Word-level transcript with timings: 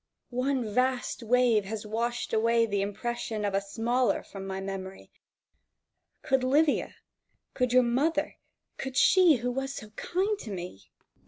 One 0.31 0.65
vast 0.67 1.21
wave 1.21 1.65
has 1.65 1.85
washed 1.85 2.33
away 2.33 2.65
the 2.65 2.81
impression 2.81 3.45
of 3.45 3.61
smaller 3.61 4.23
from 4.23 4.47
my 4.47 4.59
memory. 4.59 5.11
Could 6.23 6.43
Livia, 6.43 6.95
could 7.53 7.71
your 7.71 7.83
mother, 7.83 8.37
could 8.77 8.97
she 8.97 9.35
who 9.35 9.51
was 9.51 9.75
so 9.75 9.91
kind 9.91 10.39
to 10.39 10.49
me 10.49 10.89
Tiheriiis. 10.89 10.89